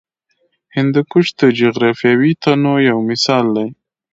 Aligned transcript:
هندوکش 0.75 1.27
د 1.39 1.41
جغرافیوي 1.59 2.31
تنوع 2.43 2.77
یو 2.89 2.97
مثال 3.09 3.45
دی. 3.55 3.69